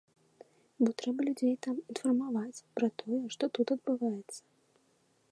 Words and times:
Бо 0.83 0.89
трэба 1.01 1.21
людзей 1.27 1.51
там 1.65 1.75
інфармаваць 1.93 2.63
пра 2.79 2.87
тое, 3.01 3.19
што 3.35 3.43
тут 3.59 3.67
адбываецца. 3.77 4.41